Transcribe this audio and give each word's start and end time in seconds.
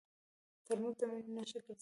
ترموز 0.65 0.95
د 0.99 1.01
مینې 1.11 1.31
نښه 1.35 1.59
ګرځېدلې. 1.65 1.75